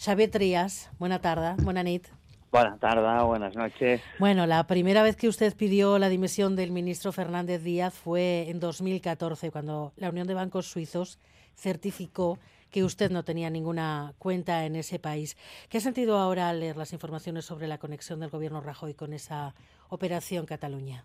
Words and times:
Xavier 0.00 0.30
Trías, 0.30 0.90
buena 0.98 1.20
tarde, 1.20 1.62
buena 1.62 1.82
nit. 1.82 2.08
Buenas 2.50 2.80
tardes, 2.80 3.22
buenas 3.22 3.54
noches. 3.54 4.00
Bueno, 4.18 4.46
la 4.46 4.66
primera 4.66 5.02
vez 5.02 5.14
que 5.14 5.28
usted 5.28 5.54
pidió 5.54 5.98
la 5.98 6.08
dimisión 6.08 6.56
del 6.56 6.70
ministro 6.70 7.12
Fernández 7.12 7.62
Díaz 7.62 7.92
fue 7.98 8.48
en 8.48 8.60
2014, 8.60 9.50
cuando 9.50 9.92
la 9.98 10.08
Unión 10.08 10.26
de 10.26 10.32
Bancos 10.32 10.68
Suizos 10.68 11.18
certificó 11.54 12.38
que 12.70 12.82
usted 12.82 13.10
no 13.10 13.24
tenía 13.24 13.50
ninguna 13.50 14.14
cuenta 14.16 14.64
en 14.64 14.74
ese 14.76 14.98
país. 14.98 15.36
¿Qué 15.68 15.76
ha 15.76 15.82
sentido 15.82 16.16
ahora 16.16 16.48
al 16.48 16.60
leer 16.60 16.78
las 16.78 16.94
informaciones 16.94 17.44
sobre 17.44 17.68
la 17.68 17.76
conexión 17.76 18.20
del 18.20 18.30
gobierno 18.30 18.62
Rajoy 18.62 18.94
con 18.94 19.12
esa 19.12 19.54
operación 19.90 20.46
Cataluña? 20.46 21.04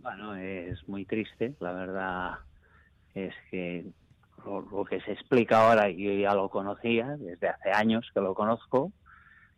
Bueno, 0.00 0.36
es 0.36 0.86
muy 0.86 1.06
triste, 1.06 1.54
la 1.58 1.72
verdad 1.72 2.32
es 3.14 3.32
que 3.50 3.86
lo, 4.44 4.84
que 4.84 5.00
se 5.00 5.12
explica 5.12 5.66
ahora 5.66 5.90
yo 5.90 6.12
ya 6.12 6.34
lo 6.34 6.48
conocía, 6.48 7.16
desde 7.16 7.48
hace 7.48 7.70
años 7.72 8.10
que 8.12 8.20
lo 8.20 8.34
conozco, 8.34 8.92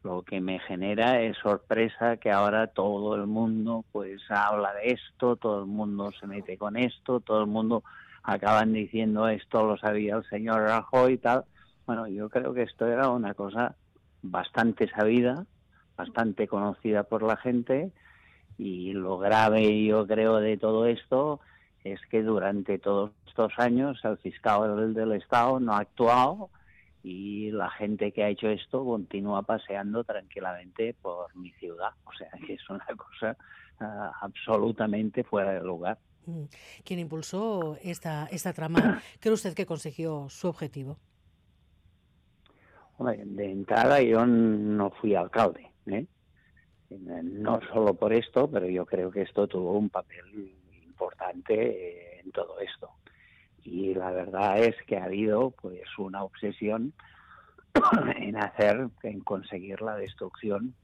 lo 0.02 0.22
que 0.22 0.40
me 0.40 0.60
genera 0.60 1.20
es 1.20 1.36
sorpresa 1.38 2.16
que 2.16 2.30
ahora 2.30 2.68
todo 2.68 3.16
el 3.16 3.26
mundo 3.26 3.84
pues 3.92 4.22
habla 4.30 4.72
de 4.74 4.92
esto, 4.92 5.36
todo 5.36 5.60
el 5.60 5.66
mundo 5.66 6.12
se 6.18 6.26
mete 6.26 6.56
con 6.56 6.76
esto, 6.76 7.20
todo 7.20 7.40
el 7.40 7.48
mundo 7.48 7.82
acaban 8.22 8.72
diciendo 8.72 9.28
esto 9.28 9.64
lo 9.64 9.76
sabía 9.76 10.16
el 10.16 10.24
señor 10.28 10.62
Rajoy 10.62 11.14
y 11.14 11.18
tal. 11.18 11.44
Bueno, 11.86 12.06
yo 12.08 12.28
creo 12.28 12.54
que 12.54 12.62
esto 12.62 12.86
era 12.86 13.08
una 13.10 13.34
cosa 13.34 13.76
bastante 14.22 14.88
sabida, 14.88 15.44
bastante 15.96 16.46
conocida 16.46 17.04
por 17.04 17.22
la 17.22 17.36
gente 17.36 17.92
y 18.58 18.92
lo 18.92 19.18
grave 19.18 19.84
yo 19.84 20.06
creo 20.06 20.36
de 20.36 20.56
todo 20.56 20.86
esto 20.86 21.40
es 21.92 22.00
que 22.10 22.22
durante 22.22 22.78
todos 22.78 23.12
estos 23.26 23.52
años 23.58 24.00
el 24.04 24.16
fiscal 24.18 24.94
del 24.94 25.12
Estado 25.12 25.60
no 25.60 25.72
ha 25.74 25.80
actuado 25.80 26.50
y 27.02 27.52
la 27.52 27.70
gente 27.70 28.10
que 28.10 28.24
ha 28.24 28.28
hecho 28.28 28.48
esto 28.48 28.84
continúa 28.84 29.42
paseando 29.42 30.02
tranquilamente 30.02 30.94
por 30.94 31.34
mi 31.36 31.52
ciudad. 31.52 31.90
O 32.04 32.12
sea 32.12 32.30
que 32.44 32.54
es 32.54 32.68
una 32.68 32.86
cosa 32.96 33.36
ah, 33.78 34.12
absolutamente 34.20 35.22
fuera 35.22 35.52
de 35.52 35.60
lugar. 35.60 35.98
Mm. 36.26 36.44
Quien 36.84 36.98
impulsó 36.98 37.76
esta, 37.82 38.26
esta 38.32 38.52
trama, 38.52 39.00
¿cree 39.20 39.34
usted 39.34 39.54
que 39.54 39.66
consiguió 39.66 40.28
su 40.28 40.48
objetivo? 40.48 40.98
de 42.98 43.52
entrada 43.52 44.00
yo 44.00 44.24
no 44.24 44.90
fui 44.90 45.14
alcalde, 45.14 45.70
¿eh? 45.84 46.06
no 46.90 47.60
solo 47.72 47.92
por 47.92 48.12
esto, 48.14 48.48
pero 48.50 48.66
yo 48.68 48.86
creo 48.86 49.10
que 49.10 49.22
esto 49.22 49.46
tuvo 49.46 49.72
un 49.72 49.90
papel 49.90 50.55
importante 50.96 52.20
en 52.20 52.32
todo 52.32 52.58
esto 52.60 52.90
y 53.66 53.94
la 53.94 54.10
verdad 54.12 54.58
es 54.58 54.76
que 54.86 54.96
ha 54.96 55.04
habido 55.04 55.50
pues 55.50 55.82
una 55.98 56.22
obsesión 56.22 56.92
en 58.16 58.36
hacer, 58.36 58.88
en 59.02 59.20
conseguir 59.20 59.82
la 59.82 59.96
destrucción 59.96 60.74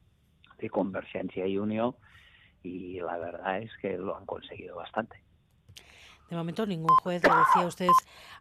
de 0.59 0.69
Convergencia 0.69 1.47
y 1.47 1.59
Unión 1.59 1.95
y 2.63 3.01
la 3.01 3.19
verdad 3.19 3.63
es 3.63 3.71
que 3.81 3.97
lo 3.97 4.17
han 4.17 4.27
conseguido 4.27 4.77
bastante. 4.77 5.23
De 6.29 6.37
momento 6.37 6.67
ningún 6.67 6.97
juez, 7.03 7.23
lo 7.23 7.37
decía 7.37 7.67
usted, 7.67 7.89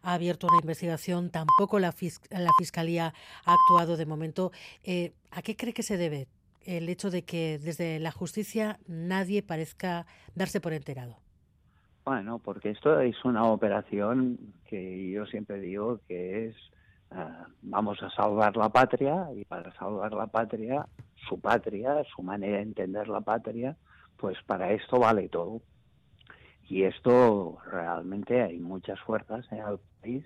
ha 0.02 0.14
abierto 0.14 0.46
una 0.48 0.58
investigación, 0.60 1.30
tampoco 1.30 1.78
la, 1.78 1.94
la 2.30 2.50
Fiscalía 2.58 3.14
ha 3.44 3.54
actuado 3.54 3.96
de 3.96 4.06
momento. 4.06 4.50
Eh, 4.82 5.12
¿A 5.30 5.42
qué 5.42 5.56
cree 5.56 5.74
que 5.74 5.82
se 5.82 5.98
debe 5.98 6.26
el 6.64 6.88
hecho 6.88 7.10
de 7.10 7.24
que 7.24 7.58
desde 7.58 7.98
la 7.98 8.10
justicia 8.10 8.78
nadie 8.86 9.42
parezca 9.42 10.06
darse 10.34 10.60
por 10.60 10.72
enterado? 10.72 11.18
Bueno, 12.04 12.40
porque 12.40 12.70
esto 12.70 12.98
es 13.00 13.24
una 13.24 13.44
operación 13.44 14.36
que 14.66 15.10
yo 15.10 15.24
siempre 15.26 15.60
digo 15.60 16.00
que 16.08 16.46
es 16.46 16.56
ah, 17.12 17.46
vamos 17.62 18.02
a 18.02 18.10
salvar 18.10 18.56
la 18.56 18.70
patria 18.70 19.28
y 19.36 19.44
para 19.44 19.72
salvar 19.74 20.12
la 20.12 20.26
patria, 20.26 20.86
su 21.28 21.40
patria, 21.40 22.02
su 22.14 22.22
manera 22.22 22.56
de 22.56 22.62
entender 22.62 23.06
la 23.06 23.20
patria, 23.20 23.76
pues 24.16 24.36
para 24.46 24.72
esto 24.72 24.98
vale 24.98 25.28
todo. 25.28 25.62
Y 26.68 26.82
esto 26.82 27.58
realmente 27.70 28.42
hay 28.42 28.58
muchas 28.58 28.98
fuerzas 29.00 29.46
en 29.52 29.58
el 29.58 29.78
país 30.00 30.24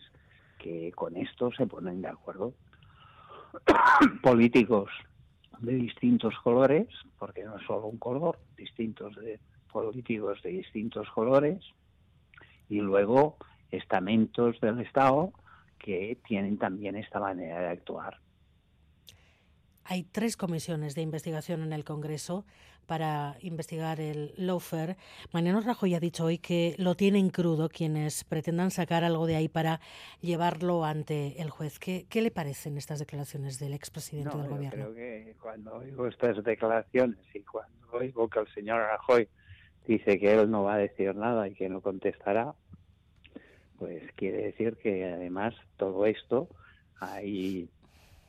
que 0.58 0.92
con 0.92 1.16
esto 1.16 1.50
se 1.52 1.66
ponen 1.66 2.00
de 2.00 2.08
acuerdo. 2.08 2.54
Políticos 4.22 4.90
de 5.58 5.74
distintos 5.74 6.34
colores, 6.42 6.88
porque 7.18 7.44
no 7.44 7.56
es 7.58 7.66
solo 7.66 7.86
un 7.86 7.98
color, 7.98 8.38
distintos 8.56 9.14
de 9.16 9.40
políticos 9.76 10.40
de 10.42 10.50
distintos 10.50 11.06
colores 11.10 11.62
y 12.70 12.80
luego 12.80 13.36
estamentos 13.70 14.58
del 14.60 14.80
Estado 14.80 15.32
que 15.78 16.18
tienen 16.26 16.56
también 16.56 16.96
esta 16.96 17.20
manera 17.20 17.60
de 17.60 17.68
actuar. 17.68 18.18
Hay 19.84 20.04
tres 20.04 20.36
comisiones 20.36 20.94
de 20.94 21.02
investigación 21.02 21.62
en 21.62 21.74
el 21.74 21.84
Congreso 21.84 22.46
para 22.86 23.36
investigar 23.40 24.00
el 24.00 24.32
lawfare. 24.36 24.96
Mariano 25.32 25.60
Rajoy 25.60 25.94
ha 25.94 26.00
dicho 26.00 26.24
hoy 26.24 26.38
que 26.38 26.74
lo 26.78 26.94
tienen 26.94 27.28
crudo 27.28 27.68
quienes 27.68 28.24
pretendan 28.24 28.70
sacar 28.70 29.04
algo 29.04 29.26
de 29.26 29.36
ahí 29.36 29.48
para 29.48 29.80
llevarlo 30.22 30.84
ante 30.84 31.40
el 31.42 31.50
juez. 31.50 31.78
¿Qué, 31.78 32.06
qué 32.08 32.22
le 32.22 32.30
parecen 32.30 32.78
estas 32.78 32.98
declaraciones 32.98 33.58
del 33.58 33.74
expresidente 33.74 34.36
del 34.38 34.48
Gobierno? 34.48 34.70
Creo 34.70 34.94
que 34.94 35.36
cuando 35.40 35.76
oigo 35.76 36.06
estas 36.06 36.42
declaraciones 36.42 37.18
y 37.34 37.40
cuando 37.40 37.76
oigo 37.92 38.28
que 38.28 38.40
el 38.40 38.48
señor 38.54 38.80
Rajoy 38.80 39.28
dice 39.86 40.18
que 40.18 40.34
él 40.34 40.50
no 40.50 40.64
va 40.64 40.74
a 40.74 40.78
decir 40.78 41.14
nada 41.14 41.48
y 41.48 41.54
que 41.54 41.68
no 41.68 41.80
contestará, 41.80 42.54
pues 43.78 44.02
quiere 44.14 44.42
decir 44.42 44.76
que 44.76 45.04
además 45.04 45.54
todo 45.76 46.06
esto 46.06 46.48
hay 47.00 47.68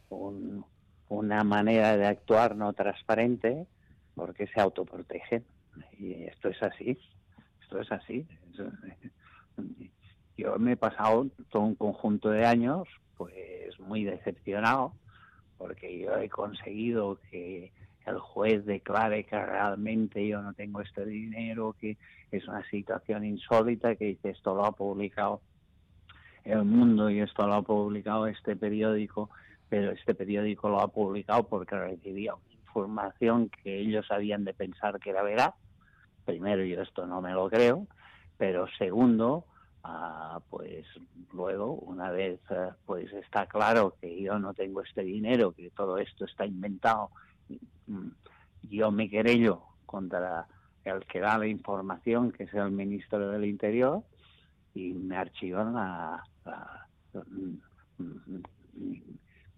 una 0.10 1.44
manera 1.44 1.98
de 1.98 2.06
actuar 2.06 2.56
no 2.56 2.74
transparente 2.74 3.66
porque 4.16 4.48
se 4.48 4.60
autoprotegen. 4.60 5.46
Y 6.00 6.24
esto 6.24 6.50
es 6.50 6.62
así 6.64 6.98
esto 7.68 7.82
es 7.82 7.92
así. 7.92 8.26
Yo 10.38 10.58
me 10.58 10.74
he 10.74 10.78
pasado 10.78 11.28
todo 11.50 11.64
un 11.64 11.76
conjunto 11.76 12.30
de 12.30 12.46
años 12.46 12.88
pues 13.18 13.78
muy 13.80 14.06
decepcionado 14.06 14.94
porque 15.58 16.00
yo 16.00 16.16
he 16.16 16.30
conseguido 16.30 17.20
que 17.30 17.74
el 18.08 18.20
juez 18.20 18.66
declare 18.66 19.26
que 19.26 19.38
realmente 19.38 20.26
yo 20.26 20.42
no 20.42 20.54
tengo 20.54 20.82
este 20.82 21.06
dinero, 21.06 21.76
que 21.80 21.98
es 22.32 22.48
una 22.48 22.68
situación 22.70 23.26
insólita, 23.26 23.96
que 23.96 24.06
dice 24.06 24.30
esto 24.30 24.56
lo 24.56 24.66
ha 24.66 24.72
publicado 24.72 25.42
El 26.46 26.64
Mundo 26.64 27.10
y 27.10 27.20
esto 27.20 27.46
lo 27.46 27.56
ha 27.56 27.62
publicado 27.62 28.28
este 28.28 28.56
periódico, 28.56 29.30
pero 29.68 29.92
este 29.92 30.16
periódico 30.16 30.70
lo 30.70 30.80
ha 30.80 30.88
publicado 30.88 31.44
porque 31.44 31.78
recibía 31.78 32.34
información 32.52 33.50
que 33.50 33.80
ellos 33.80 34.06
habían 34.10 34.46
de 34.46 34.54
pensar 34.54 35.00
que 35.00 35.10
era 35.10 35.22
verdad. 35.22 35.54
Primero, 36.24 36.64
yo 36.64 36.82
esto 36.82 37.06
no 37.08 37.22
me 37.22 37.34
lo 37.34 37.50
creo, 37.50 37.88
pero 38.38 38.68
segundo, 38.78 39.46
ah, 39.84 40.40
pues 40.50 40.86
luego, 41.34 41.74
una 41.74 42.12
vez 42.12 42.40
ah, 42.52 42.74
pues 42.86 43.12
está 43.12 43.48
claro 43.48 43.96
que 44.00 44.22
yo 44.22 44.40
no 44.40 44.54
tengo 44.54 44.82
este 44.82 45.04
dinero, 45.04 45.52
que 45.52 45.72
todo 45.72 45.98
esto 45.98 46.24
está 46.24 46.46
inventado 46.46 47.10
yo 48.64 48.92
me 48.92 49.10
querello 49.10 49.64
contra 49.86 50.48
el 50.84 51.06
que 51.06 51.20
da 51.20 51.38
la 51.38 51.48
información, 51.48 52.32
que 52.32 52.44
es 52.44 52.54
el 52.54 52.72
ministro 52.72 53.30
del 53.30 53.46
Interior, 53.46 54.04
y 54.74 54.94
me 54.94 55.18
archivan 55.18 55.74
la, 55.74 56.24
mm, 57.14 57.56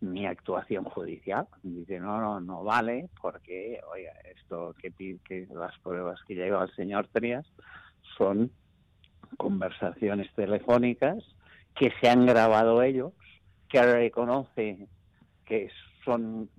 mi 0.01 0.25
actuación 0.25 0.85
judicial. 0.85 1.47
Dice, 1.61 1.99
no, 1.99 2.19
no, 2.21 2.39
no 2.39 2.63
vale, 2.63 3.09
porque, 3.21 3.79
oiga, 3.93 4.13
esto 4.33 4.73
que, 4.81 4.91
que 5.23 5.47
las 5.53 5.77
pruebas 5.79 6.19
que 6.27 6.35
lleva 6.35 6.63
el 6.63 6.73
señor 6.75 7.07
Trias 7.07 7.45
son 8.17 8.51
conversaciones 9.37 10.33
telefónicas 10.33 11.23
que 11.75 11.91
se 12.01 12.09
han 12.09 12.25
grabado 12.25 12.81
ellos, 12.81 13.13
que 13.67 13.81
reconoce 13.81 14.87
que 15.45 15.69
son 16.03 16.49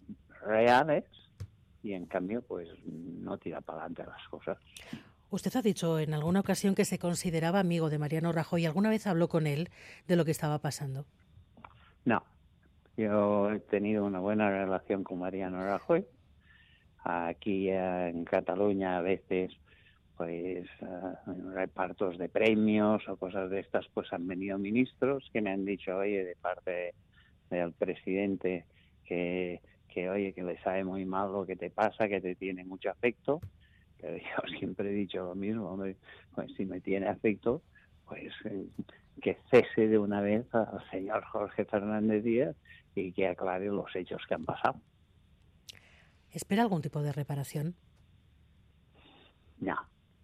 reales 0.47 1.05
y 1.83 1.93
en 1.93 2.07
cambio 2.07 2.43
pues 2.43 2.69
no 2.85 3.39
tira 3.39 3.61
para 3.61 3.81
adelante 3.81 4.05
las 4.07 4.29
cosas. 4.29 4.59
Usted 5.31 5.55
ha 5.55 5.63
dicho 5.63 5.99
en 6.01 6.13
alguna 6.13 6.41
ocasión 6.41 6.75
que 6.75 6.85
se 6.85 6.99
consideraba 6.99 7.61
amigo 7.61 7.89
de 7.89 7.99
Mariano 7.99 8.33
Rajoy. 8.33 8.67
¿Alguna 8.67 8.91
vez 8.91 9.07
habló 9.07 9.29
con 9.29 9.47
él 9.47 9.69
de 10.09 10.17
lo 10.17 10.25
que 10.25 10.33
estaba 10.33 10.59
pasando? 10.59 11.07
No. 12.05 12.23
Yo 12.97 13.51
he 13.53 13.61
tenido 13.61 14.05
una 14.05 14.19
buena 14.19 14.51
relación 14.51 15.05
con 15.05 15.21
Mariano 15.21 15.63
Rajoy. 15.63 16.05
Aquí 17.05 17.71
en 17.71 18.25
Cataluña 18.25 18.99
a 18.99 19.03
veces 19.03 19.53
pues 20.17 20.67
uh, 20.83 21.51
repartos 21.55 22.19
de 22.19 22.29
premios 22.29 23.09
o 23.09 23.17
cosas 23.17 23.49
de 23.49 23.61
estas 23.61 23.87
pues 23.95 24.13
han 24.13 24.27
venido 24.27 24.59
ministros 24.59 25.31
que 25.33 25.41
me 25.41 25.51
han 25.51 25.65
dicho 25.65 25.97
oye 25.97 26.23
de 26.23 26.37
parte 26.37 26.93
del 27.49 27.73
presidente 27.73 28.67
que 29.07 29.63
que 29.93 30.09
oye, 30.09 30.33
que 30.33 30.43
le 30.43 30.59
sabe 30.63 30.85
muy 30.85 31.05
mal 31.05 31.33
lo 31.33 31.45
que 31.45 31.57
te 31.57 31.71
pasa, 31.71 32.09
que 32.09 32.21
te 32.21 32.35
tiene 32.35 32.65
mucho 32.65 32.91
afecto, 32.91 33.41
pero 34.01 34.17
yo 34.19 34.59
siempre 34.59 34.91
he 34.91 34.93
dicho 34.93 35.25
lo 35.25 35.35
mismo, 35.35 35.77
pues 36.35 36.53
si 36.57 36.65
me 36.65 36.81
tiene 36.81 37.09
afecto, 37.09 37.63
pues 38.07 38.33
eh, 38.45 38.67
que 39.21 39.39
cese 39.51 39.89
de 39.89 39.99
una 39.99 40.21
vez 40.21 40.47
al 40.55 40.83
señor 40.91 41.25
Jorge 41.25 41.65
Fernández 41.65 42.25
Díaz 42.25 42.57
y 42.95 43.13
que 43.13 43.29
aclare 43.29 43.67
los 43.67 43.95
hechos 43.95 44.23
que 44.27 44.35
han 44.35 44.45
pasado. 44.45 44.81
¿Espera 46.33 46.63
algún 46.63 46.83
tipo 46.83 47.03
de 47.03 47.13
reparación? 47.13 47.75
No, 49.59 49.77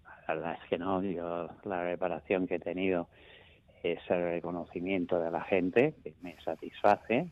la 0.05 0.35
verdad 0.35 0.59
es 0.63 0.69
que 0.69 0.79
no. 0.79 1.03
Yo 1.03 1.49
la 1.65 1.83
reparación 1.83 2.47
que 2.47 2.57
he 2.57 2.61
tenido 2.61 3.09
es 3.83 4.01
el 4.09 4.23
reconocimiento 4.23 5.21
de 5.21 5.31
la 5.31 5.43
gente, 5.43 5.95
que 6.03 6.15
me 6.23 6.41
satisface, 6.43 7.31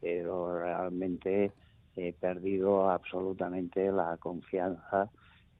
pero 0.00 0.58
realmente 0.58 1.52
he 1.96 2.12
perdido 2.12 2.90
absolutamente 2.90 3.90
la 3.90 4.16
confianza 4.18 5.10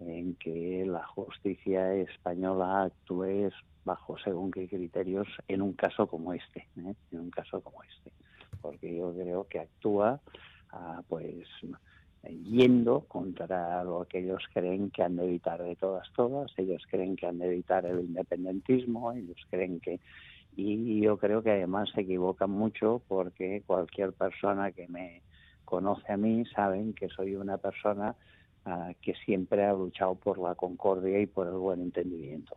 en 0.00 0.34
que 0.36 0.84
la 0.86 1.04
justicia 1.06 1.94
española 1.94 2.84
actúe 2.84 3.50
bajo 3.84 4.18
según 4.18 4.50
qué 4.50 4.68
criterios 4.68 5.26
en 5.48 5.62
un 5.62 5.72
caso 5.72 6.06
como 6.06 6.32
este, 6.32 6.68
¿eh? 6.76 6.94
en 7.10 7.18
un 7.18 7.30
caso 7.30 7.60
como 7.60 7.82
este, 7.82 8.12
porque 8.60 8.96
yo 8.96 9.12
creo 9.14 9.48
que 9.48 9.60
actúa 9.60 10.20
ah, 10.70 11.02
pues 11.08 11.46
yendo 12.44 13.00
contra 13.08 13.82
lo 13.84 14.04
que 14.06 14.18
ellos 14.18 14.42
creen 14.52 14.90
que 14.90 15.02
han 15.02 15.16
de 15.16 15.24
evitar 15.24 15.62
de 15.62 15.76
todas 15.76 16.06
todas, 16.14 16.52
ellos 16.58 16.82
creen 16.90 17.16
que 17.16 17.26
han 17.26 17.38
de 17.38 17.46
evitar 17.46 17.86
el 17.86 18.00
independentismo, 18.00 19.12
ellos 19.12 19.40
creen 19.50 19.80
que 19.80 20.00
y 20.60 21.00
yo 21.00 21.18
creo 21.18 21.42
que 21.42 21.52
además 21.52 21.88
se 21.94 22.00
equivocan 22.00 22.50
mucho 22.50 23.00
porque 23.06 23.62
cualquier 23.64 24.12
persona 24.12 24.72
que 24.72 24.88
me 24.88 25.22
conoce 25.64 26.12
a 26.12 26.16
mí 26.16 26.44
saben 26.46 26.94
que 26.94 27.08
soy 27.08 27.36
una 27.36 27.58
persona 27.58 28.16
uh, 28.66 28.92
que 29.00 29.14
siempre 29.24 29.64
ha 29.64 29.72
luchado 29.72 30.16
por 30.16 30.38
la 30.38 30.56
concordia 30.56 31.20
y 31.20 31.26
por 31.26 31.46
el 31.46 31.54
buen 31.54 31.80
entendimiento. 31.80 32.56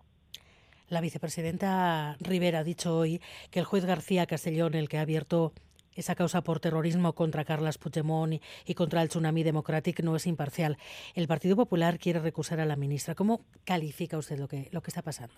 La 0.89 0.99
vicepresidenta 0.99 2.17
Rivera 2.19 2.59
ha 2.59 2.63
dicho 2.63 2.97
hoy 2.97 3.21
que 3.51 3.59
el 3.59 3.65
juez 3.65 3.85
García 3.85 4.25
Castellón, 4.25 4.73
el 4.73 4.89
que 4.89 4.97
ha 4.97 5.01
abierto 5.01 5.53
esa 5.93 6.15
causa 6.15 6.41
por 6.41 6.59
terrorismo 6.59 7.13
contra 7.13 7.45
Carles 7.45 7.77
Puigdemont 7.77 8.41
y, 8.65 8.73
contra 8.73 9.01
el 9.03 9.09
Tsunami 9.09 9.43
Democratic 9.43 10.01
no 10.01 10.15
es 10.15 10.25
imparcial. 10.25 10.77
El 11.13 11.27
Partido 11.27 11.55
Popular 11.55 11.99
quiere 11.99 12.19
recusar 12.19 12.59
a 12.61 12.65
la 12.65 12.77
ministra. 12.77 13.13
¿Cómo 13.13 13.41
califica 13.63 14.17
usted 14.17 14.39
lo 14.39 14.47
que, 14.47 14.69
lo 14.71 14.81
que 14.81 14.89
está 14.89 15.01
pasando? 15.01 15.35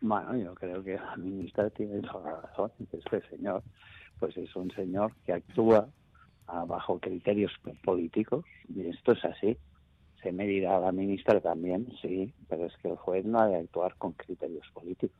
Bueno, 0.00 0.36
yo 0.36 0.54
creo 0.54 0.82
que 0.82 0.94
la 0.94 1.16
ministra 1.16 1.70
tiene 1.70 2.00
toda 2.02 2.30
la 2.30 2.40
razón. 2.40 2.70
Este 2.92 3.20
señor, 3.28 3.62
pues 4.20 4.36
es 4.36 4.54
un 4.54 4.70
señor 4.70 5.12
que 5.26 5.32
actúa 5.32 5.88
bajo 6.46 6.98
criterios 6.98 7.52
políticos, 7.84 8.44
y 8.68 8.86
esto 8.86 9.12
es 9.12 9.24
así. 9.24 9.58
Se 10.22 10.32
me 10.32 10.46
dirá 10.46 10.80
la 10.80 10.92
ministra 10.92 11.40
también, 11.40 11.88
sí, 12.00 12.32
pero 12.48 12.66
es 12.66 12.76
que 12.78 12.88
el 12.88 12.96
juez 12.96 13.24
no 13.24 13.40
ha 13.40 13.48
de 13.48 13.56
actuar 13.56 13.94
con 13.96 14.12
criterios 14.12 14.66
políticos. 14.72 15.18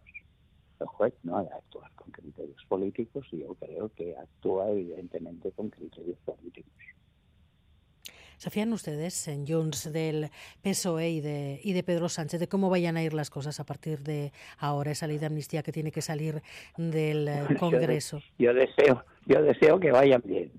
El 0.81 0.86
juez 0.86 1.14
no 1.24 1.38
ha 1.38 1.42
de 1.42 1.52
actuar 1.52 1.90
con 1.96 2.10
criterios 2.12 2.64
políticos 2.69 3.26
y 3.32 3.40
yo 3.40 3.54
creo 3.54 3.90
que 3.94 4.16
actúa 4.16 4.70
evidentemente 4.70 5.50
con 5.52 5.70
criterios 5.70 6.19
políticos. 6.24 6.72
¿Se 8.38 8.50
fían 8.50 8.73
ustedes 8.73 9.26
en 9.26 9.49
Junts 9.49 9.93
del 9.93 10.31
PSOE 10.62 11.11
y 11.11 11.20
de, 11.20 11.61
y 11.64 11.73
de 11.73 11.82
Pedro 11.82 12.08
Sánchez 12.08 12.38
de 12.38 12.46
cómo 12.46 12.70
vayan 12.70 12.96
a 12.96 13.02
ir 13.02 13.12
las 13.12 13.31
cosas 13.31 13.58
a 13.58 13.64
partir 13.64 13.99
de 14.05 14.31
ahora, 14.61 14.93
esa 14.93 15.08
ley 15.08 15.19
de 15.19 15.26
amnistía 15.26 15.64
que 15.64 15.73
tiene 15.73 15.90
que 15.90 16.02
salir 16.02 16.40
del 16.76 17.26
eh, 17.26 17.43
Congreso? 17.58 18.20
Yo, 18.38 18.55
deseo, 18.55 19.05
yo 19.26 19.43
deseo 19.43 19.81
que 19.81 19.90
vayan 19.90 20.23
bien. 20.25 20.52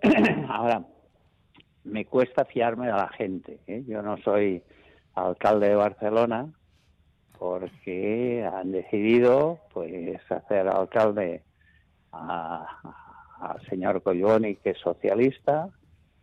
ahora, 0.48 0.86
me 1.84 2.06
cuesta 2.06 2.46
fiarme 2.46 2.86
de 2.86 2.92
la 2.92 3.08
gente. 3.08 3.58
¿eh? 3.66 3.84
Yo 3.86 4.00
no 4.00 4.16
soy 4.22 4.62
alcalde 5.14 5.68
de 5.68 5.74
Barcelona 5.74 6.50
porque 7.38 8.48
han 8.50 8.72
decidido 8.72 9.58
pues 9.74 10.18
hacer 10.30 10.66
alcalde 10.66 11.42
al 12.10 13.60
señor 13.68 14.02
Colloni, 14.02 14.56
que 14.56 14.70
es 14.70 14.78
socialista, 14.78 15.68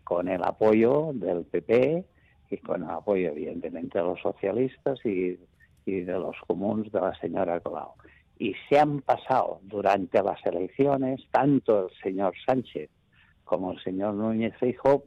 con 0.06 0.30
el 0.30 0.42
apoyo 0.44 1.12
del 1.14 1.44
PP 1.44 2.06
y 2.52 2.58
con 2.60 2.84
el 2.84 2.90
apoyo, 2.90 3.32
evidentemente, 3.32 3.98
de 3.98 4.06
los 4.06 4.22
socialistas 4.22 5.04
y, 5.04 5.38
de 5.86 6.14
los 6.14 6.36
comuns 6.48 6.92
de 6.92 7.02
la 7.02 7.14
señora 7.20 7.60
Colau. 7.60 7.94
Y 8.40 8.56
se 8.70 8.80
han 8.80 9.02
pasado 9.02 9.60
durante 9.64 10.24
las 10.24 10.44
elecciones 10.46 11.22
tanto 11.32 11.88
el 11.88 11.92
señor 12.02 12.34
Sánchez 12.46 12.90
como 13.44 13.74
el 13.74 13.80
señor 13.84 14.14
Núñez 14.14 14.56
Feijóo 14.58 15.04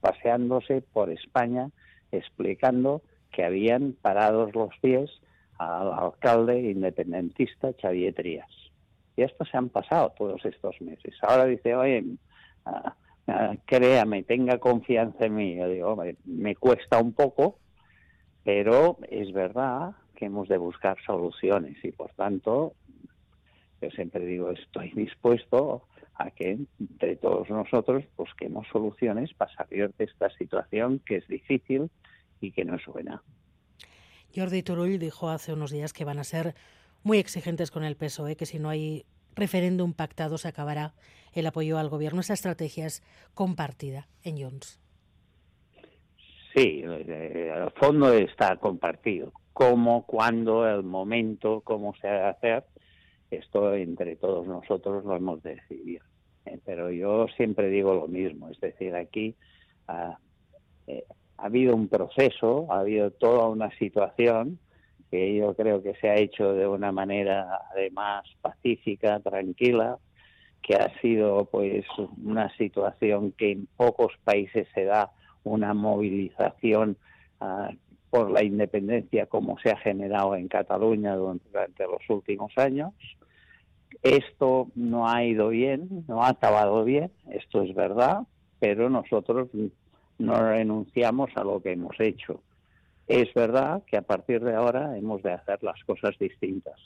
paseándose 0.00 0.82
por 0.82 1.10
España 1.10 1.70
explicando 2.12 3.02
que 3.32 3.44
habían 3.44 3.94
parado 4.00 4.50
los 4.52 4.76
pies 4.80 5.10
al 5.58 5.92
alcalde 5.92 6.60
independentista 6.60 7.72
Xavier 7.80 8.14
Trías. 8.14 8.50
Y 9.16 9.22
esto 9.22 9.44
se 9.44 9.56
han 9.56 9.68
pasado 9.68 10.12
todos 10.16 10.44
estos 10.44 10.80
meses. 10.80 11.14
Ahora 11.22 11.46
dice, 11.46 11.74
oye, 11.74 12.04
Ah, 12.64 12.94
créame, 13.66 14.22
tenga 14.22 14.58
confianza 14.58 15.26
en 15.26 15.34
mí. 15.34 15.56
Yo 15.56 15.68
digo, 15.68 16.02
me 16.24 16.56
cuesta 16.56 17.00
un 17.00 17.12
poco, 17.12 17.58
pero 18.44 18.98
es 19.08 19.32
verdad 19.32 19.92
que 20.14 20.26
hemos 20.26 20.48
de 20.48 20.58
buscar 20.58 20.96
soluciones 21.04 21.76
y 21.84 21.92
por 21.92 22.12
tanto, 22.14 22.74
yo 23.80 23.90
siempre 23.90 24.24
digo, 24.24 24.50
estoy 24.50 24.90
dispuesto 24.92 25.86
a 26.14 26.30
que 26.30 26.58
entre 26.78 27.16
todos 27.16 27.48
nosotros 27.50 28.04
busquemos 28.16 28.66
soluciones 28.68 29.32
para 29.34 29.52
salir 29.54 29.92
de 29.96 30.04
esta 30.04 30.30
situación 30.30 31.00
que 31.04 31.16
es 31.16 31.26
difícil 31.28 31.90
y 32.40 32.52
que 32.52 32.64
no 32.64 32.76
es 32.76 32.86
buena. 32.86 33.22
Jordi 34.34 34.62
Turull 34.62 34.98
dijo 34.98 35.28
hace 35.28 35.52
unos 35.52 35.70
días 35.70 35.92
que 35.92 36.04
van 36.04 36.18
a 36.18 36.24
ser 36.24 36.54
muy 37.02 37.18
exigentes 37.18 37.70
con 37.70 37.84
el 37.84 37.96
PSOE, 37.96 38.36
que 38.36 38.46
si 38.46 38.58
no 38.58 38.68
hay 38.68 39.04
referéndum 39.34 39.92
pactado 39.92 40.38
se 40.38 40.48
acabará 40.48 40.94
el 41.32 41.46
apoyo 41.46 41.78
al 41.78 41.88
gobierno. 41.88 42.20
Esa 42.20 42.34
estrategia 42.34 42.86
es 42.86 43.02
compartida 43.34 44.08
en 44.22 44.42
Junts. 44.42 44.80
Sí, 46.54 46.82
eh, 46.84 47.52
el 47.54 47.70
fondo 47.72 48.12
está 48.12 48.56
compartido. 48.56 49.32
Cómo, 49.52 50.04
cuándo, 50.06 50.68
el 50.68 50.82
momento, 50.82 51.62
cómo 51.62 51.94
se 52.00 52.08
ha 52.08 52.12
de 52.12 52.28
hacer, 52.28 52.64
esto 53.30 53.74
entre 53.74 54.16
todos 54.16 54.46
nosotros 54.46 55.04
lo 55.04 55.16
hemos 55.16 55.42
decidido. 55.42 56.04
Eh, 56.44 56.58
pero 56.64 56.90
yo 56.90 57.26
siempre 57.36 57.68
digo 57.68 57.94
lo 57.94 58.08
mismo, 58.08 58.48
es 58.50 58.60
decir, 58.60 58.94
aquí 58.94 59.34
ah, 59.88 60.18
eh, 60.86 61.04
ha 61.38 61.46
habido 61.46 61.74
un 61.74 61.88
proceso, 61.88 62.66
ha 62.70 62.80
habido 62.80 63.10
toda 63.10 63.48
una 63.48 63.70
situación 63.78 64.58
que 65.12 65.34
yo 65.34 65.54
creo 65.54 65.82
que 65.82 65.94
se 65.96 66.08
ha 66.08 66.16
hecho 66.16 66.54
de 66.54 66.66
una 66.66 66.90
manera 66.90 67.60
además 67.70 68.24
pacífica, 68.40 69.20
tranquila, 69.20 69.98
que 70.62 70.74
ha 70.74 70.90
sido 71.02 71.44
pues 71.44 71.84
una 72.24 72.48
situación 72.56 73.32
que 73.32 73.52
en 73.52 73.68
pocos 73.76 74.14
países 74.24 74.66
se 74.72 74.84
da 74.84 75.10
una 75.44 75.74
movilización 75.74 76.96
uh, 77.42 77.74
por 78.08 78.30
la 78.30 78.42
independencia 78.42 79.26
como 79.26 79.58
se 79.58 79.70
ha 79.70 79.76
generado 79.76 80.34
en 80.34 80.48
Cataluña 80.48 81.14
durante 81.14 81.84
los 81.84 82.08
últimos 82.08 82.56
años. 82.56 82.94
Esto 84.02 84.68
no 84.74 85.10
ha 85.10 85.24
ido 85.24 85.50
bien, 85.50 86.06
no 86.08 86.22
ha 86.22 86.30
acabado 86.30 86.84
bien, 86.84 87.10
esto 87.30 87.60
es 87.60 87.74
verdad, 87.74 88.22
pero 88.60 88.88
nosotros 88.88 89.50
no 90.18 90.42
renunciamos 90.42 91.28
a 91.36 91.44
lo 91.44 91.60
que 91.60 91.72
hemos 91.72 92.00
hecho. 92.00 92.40
Es 93.12 93.34
verdad 93.34 93.82
que 93.86 93.98
a 93.98 94.02
partir 94.02 94.42
de 94.42 94.54
ahora 94.54 94.96
hemos 94.96 95.22
de 95.22 95.34
hacer 95.34 95.62
las 95.62 95.84
cosas 95.84 96.16
distintas 96.18 96.80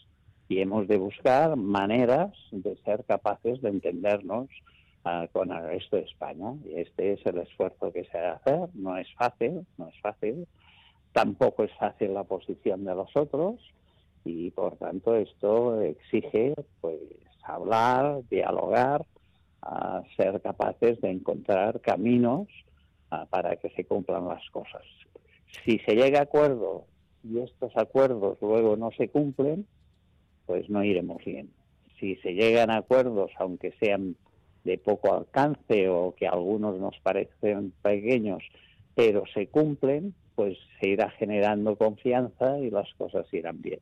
y 0.49 0.59
hemos 0.59 0.89
de 0.89 0.97
buscar 0.97 1.55
maneras 1.55 2.33
de 2.51 2.77
ser 2.79 3.05
capaces 3.05 3.63
de 3.63 3.69
entendernos 3.69 4.49
uh, 5.05 5.29
con 5.33 5.53
el 5.53 5.63
resto 5.69 5.95
de 5.95 6.03
España. 6.03 6.55
Y 6.65 6.81
este 6.81 7.13
es 7.13 7.25
el 7.27 7.39
esfuerzo 7.39 7.93
que 7.93 8.07
se 8.07 8.19
ha 8.19 8.23
de 8.23 8.29
hacer. 8.31 8.69
No 8.75 8.97
es 8.97 9.07
fácil, 9.15 9.65
no 9.79 9.87
es 9.87 9.95
fácil. 10.01 10.49
Tampoco 11.13 11.63
es 11.63 11.73
fácil 11.79 12.13
la 12.13 12.25
posición 12.25 12.85
de 12.85 12.97
los 12.97 13.17
otros 13.17 13.61
y 14.25 14.51
por 14.51 14.79
tanto 14.79 15.15
esto 15.15 15.81
exige 15.81 16.55
pues 16.81 16.99
hablar, 17.45 18.23
dialogar, 18.29 19.07
uh, 19.63 20.03
ser 20.17 20.43
capaces 20.43 21.01
de 21.01 21.09
encontrar 21.13 21.81
caminos 21.83 22.49
uh, 23.13 23.27
para 23.29 23.55
que 23.59 23.71
se 23.71 23.85
cumplan 23.85 24.27
las 24.27 24.45
cosas. 24.51 24.83
Si 25.65 25.79
se 25.81 25.95
llega 25.95 26.21
a 26.21 26.23
acuerdo 26.23 26.87
y 27.25 27.39
estos 27.41 27.77
acuerdos 27.77 28.39
luego 28.41 28.77
no 28.77 28.91
se 28.93 29.09
cumplen, 29.09 29.67
pues 30.47 30.69
no 30.71 30.85
iremos 30.85 31.25
bien. 31.25 31.51
Si 31.99 32.17
se 32.17 32.35
llegan 32.35 32.71
a 32.71 32.79
acuerdos, 32.79 33.33
aunque 33.39 33.73
sean 33.81 34.17
de 34.65 34.79
poco 34.79 35.15
alcance 35.15 35.89
o 35.89 36.15
que 36.15 36.27
algunos 36.27 36.79
nos 36.79 36.99
parecen 37.01 37.73
pequeños, 37.83 38.43
pero 38.95 39.25
se 39.33 39.47
cumplen, 39.47 40.15
pues 40.35 40.59
se 40.81 40.89
irá 40.89 41.11
generando 41.11 41.77
confianza 41.77 42.59
y 42.59 42.71
las 42.71 42.93
cosas 42.95 43.27
irán 43.33 43.63
bien. 43.63 43.81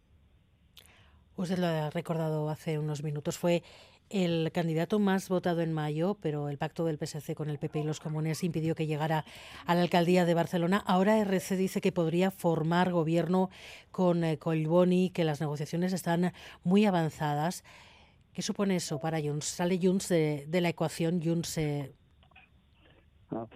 Usted 1.36 1.58
lo 1.58 1.66
ha 1.66 1.90
recordado 1.90 2.48
hace 2.48 2.78
unos 2.78 3.02
minutos, 3.02 3.38
fue 3.38 3.62
el 4.10 4.50
candidato 4.52 4.98
más 4.98 5.28
votado 5.28 5.60
en 5.60 5.72
mayo, 5.72 6.16
pero 6.20 6.48
el 6.48 6.58
pacto 6.58 6.84
del 6.84 6.98
PSC 6.98 7.34
con 7.34 7.50
el 7.50 7.58
PP 7.58 7.80
y 7.80 7.84
los 7.84 8.00
comunes 8.00 8.44
impidió 8.44 8.74
que 8.74 8.86
llegara 8.86 9.24
a 9.66 9.74
la 9.74 9.82
alcaldía 9.82 10.24
de 10.24 10.34
Barcelona. 10.34 10.82
Ahora 10.86 11.18
RC 11.18 11.56
dice 11.56 11.80
que 11.80 11.92
podría 11.92 12.30
formar 12.30 12.92
gobierno 12.92 13.50
con 13.90 14.24
eh, 14.24 14.38
Collboni, 14.38 15.10
que 15.10 15.24
las 15.24 15.40
negociaciones 15.40 15.92
están 15.92 16.32
muy 16.62 16.84
avanzadas. 16.84 17.64
¿Qué 18.32 18.42
supone 18.42 18.76
eso 18.76 19.00
para 19.00 19.20
Junts? 19.20 19.46
¿Sale 19.46 19.78
Junts 19.82 20.08
de, 20.08 20.60
la 20.60 20.68
ecuación? 20.68 21.22
Junts 21.22 21.58
eh... 21.58 21.92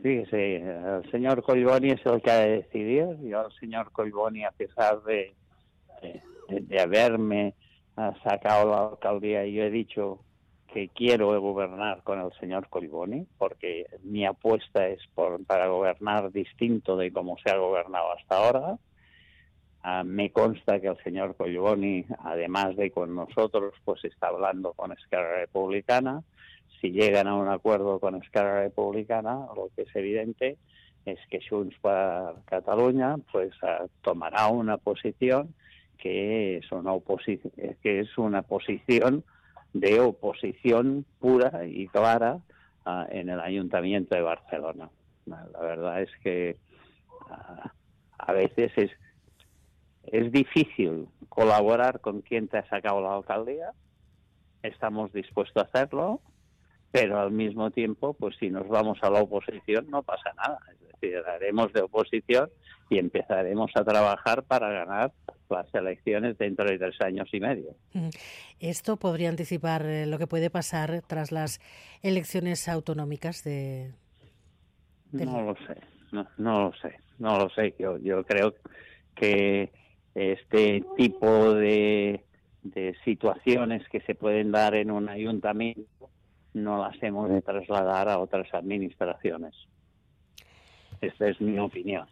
fíjese, 0.02 0.57
el 0.57 1.11
señor 1.11 1.43
Collboni 1.43 1.90
es 1.90 2.07
el 2.07 2.23
que 2.23 2.31
ha 2.31 2.40
decidido. 2.40 3.17
Yo 3.23 3.40
al 3.40 3.52
señor 3.61 3.93
Collboni, 3.93 4.45
a 4.45 4.52
pesar 4.52 5.02
de, 5.02 5.35
de 6.49 6.81
haberme 6.81 7.55
sacado 8.23 8.71
la 8.71 8.88
alcaldía, 8.88 9.45
yo 9.47 9.64
he 9.64 9.71
dicho 9.71 10.21
que 10.72 10.88
quiero 10.88 11.40
gobernar 11.40 12.02
con 12.02 12.20
el 12.20 12.32
señor 12.38 12.68
Colboni, 12.68 13.26
porque 13.38 13.87
mi 14.02 14.26
apuesta 14.26 14.87
es 14.87 15.00
por, 15.14 15.44
para 15.44 15.66
gobernar 15.68 16.30
distinto 16.30 16.96
de 16.96 17.12
cómo 17.12 17.37
se 17.38 17.50
ha 17.50 17.56
gobernado 17.56 18.12
hasta 18.12 18.37
ahora. 18.37 18.78
Ah, 19.82 20.04
me 20.04 20.30
consta 20.30 20.80
que 20.80 20.88
el 20.88 21.02
señor 21.02 21.37
Colboni, 21.37 22.04
además 22.18 22.76
de 22.76 22.90
con 22.90 23.14
nosotros, 23.14 23.75
pues 23.84 24.04
está 24.04 24.28
hablando 24.28 24.72
con 24.75 24.92
Esquerra 24.92 25.38
Republicana. 25.40 26.22
Si 26.80 26.90
llegan 26.90 27.26
a 27.26 27.34
un 27.34 27.48
acuerdo 27.48 27.98
con 27.98 28.16
Esquerra 28.16 28.62
Republicana, 28.62 29.46
lo 29.56 29.70
que 29.75 29.82
es 29.82 29.96
evidente 29.96 30.58
es 31.06 31.18
que 31.30 31.40
Junts 31.48 31.78
para 31.80 32.34
Cataluña 32.44 33.16
pues 33.32 33.52
ah, 33.62 33.87
tomará 34.02 34.48
una 34.48 34.76
posición 34.76 35.54
que 35.96 36.58
es 36.58 36.70
una, 36.70 36.92
que 37.82 38.00
es 38.00 38.18
una 38.18 38.42
posición 38.42 39.25
de 39.72 40.00
oposición 40.00 41.04
pura 41.18 41.66
y 41.66 41.88
clara 41.88 42.40
uh, 42.87 43.04
en 43.10 43.28
el 43.28 43.40
Ayuntamiento 43.40 44.14
de 44.14 44.22
Barcelona. 44.22 44.90
La 45.26 45.60
verdad 45.60 46.02
es 46.02 46.10
que 46.22 46.56
uh, 47.30 47.68
a 48.18 48.32
veces 48.32 48.72
es, 48.76 48.90
es 50.04 50.32
difícil 50.32 51.08
colaborar 51.28 52.00
con 52.00 52.22
quien 52.22 52.48
te 52.48 52.58
ha 52.58 52.68
sacado 52.68 53.00
la 53.00 53.14
alcaldía. 53.14 53.72
Estamos 54.62 55.12
dispuestos 55.12 55.62
a 55.62 55.66
hacerlo, 55.66 56.20
pero 56.90 57.20
al 57.20 57.30
mismo 57.30 57.70
tiempo, 57.70 58.14
pues 58.14 58.37
si 58.38 58.50
nos 58.50 58.66
vamos 58.68 58.98
a 59.02 59.10
la 59.10 59.22
oposición 59.22 59.88
no 59.90 60.02
pasa 60.02 60.32
nada. 60.34 60.58
Es 60.72 61.00
decir, 61.00 61.18
haremos 61.26 61.72
de 61.72 61.82
oposición 61.82 62.50
y 62.90 62.98
empezaremos 62.98 63.70
a 63.76 63.84
trabajar 63.84 64.42
para 64.44 64.70
ganar 64.70 65.12
las 65.50 65.73
elecciones 65.75 66.37
dentro 66.38 66.67
de 66.67 66.78
tres 66.78 67.00
años 67.00 67.28
y 67.33 67.40
medio. 67.40 67.75
¿Esto 68.61 68.97
podría 68.97 69.28
anticipar 69.28 69.87
eh, 69.87 70.07
lo 70.07 70.19
que 70.19 70.26
puede 70.26 70.50
pasar 70.50 71.02
tras 71.07 71.33
las 71.33 71.61
elecciones 72.02 72.69
autonómicas 72.69 73.45
de...? 73.45 73.93
No 75.12 75.40
lo 75.43 75.55
sé, 75.67 75.81
no, 76.12 76.26
lo 76.37 76.73
sé, 76.75 76.97
no 77.19 77.38
lo 77.38 77.49
sé. 77.50 77.75
Yo, 77.78 77.97
yo 77.99 78.25
creo 78.25 78.55
que 79.14 79.73
este 80.14 80.85
tipo 80.97 81.55
de, 81.55 82.25
de 82.62 82.95
situaciones 83.05 83.88
que 83.88 84.00
se 84.00 84.14
pueden 84.14 84.52
dar 84.52 84.75
en 84.75 84.90
un 84.90 85.09
ayuntamiento 85.09 86.11
no 86.52 86.83
las 86.83 87.02
hemos 87.02 87.31
de 87.31 87.40
trasladar 87.40 88.09
a 88.09 88.19
otras 88.19 88.52
administraciones. 88.52 89.55
Esta 91.00 91.28
es 91.28 91.40
mi 91.40 91.59
opinión. 91.59 92.07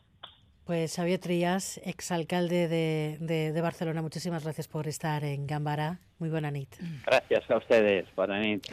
Pues 0.67 0.97
Xavier 0.97 1.21
Trías, 1.21 1.81
exalcalde 1.85 2.67
de, 2.67 3.19
de, 3.21 3.61
Barcelona, 3.61 4.03
muchísimas 4.03 4.43
gracias 4.43 4.67
por 4.67 4.89
estar 4.89 5.23
en 5.23 5.47
Gambara. 5.47 6.01
Muy 6.19 6.29
buena 6.29 6.51
nit. 6.51 6.75
Gracias 7.07 7.49
a 7.49 7.59
ustedes. 7.59 8.05
Buena 8.17 8.41
nit. 8.41 8.67